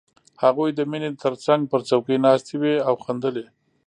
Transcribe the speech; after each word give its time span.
هغوی 0.43 0.69
د 0.73 0.79
مينې 0.91 1.09
تر 1.23 1.33
څنګ 1.45 1.61
پر 1.71 1.81
څوکۍ 1.89 2.17
ناستې 2.25 2.55
وې 2.61 2.75
او 2.87 2.93
خندلې 3.03 3.45